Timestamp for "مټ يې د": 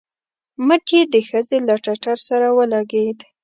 0.67-1.15